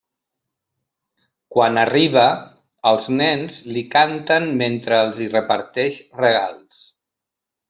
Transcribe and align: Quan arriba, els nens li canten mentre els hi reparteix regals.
Quan 1.55 1.77
arriba, 1.81 2.23
els 2.93 3.11
nens 3.19 3.59
li 3.77 3.85
canten 3.97 4.49
mentre 4.63 4.99
els 5.03 5.21
hi 5.21 5.29
reparteix 5.37 6.01
regals. 6.25 6.83